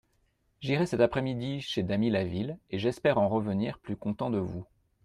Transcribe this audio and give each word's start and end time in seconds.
J'irai 0.61 0.87
cette 0.87 0.99
après-midi 1.01 1.61
chez 1.61 1.83
Damilaville, 1.83 2.57
et 2.71 2.79
j'espère 2.79 3.19
en 3.19 3.29
revenir 3.29 3.77
plus 3.77 3.95
content 3.97 4.31
de 4.31 4.39
vous. 4.39 4.65